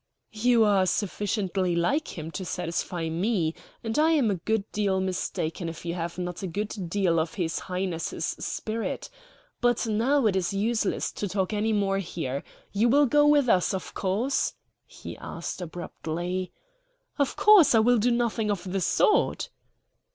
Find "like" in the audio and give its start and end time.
1.75-2.17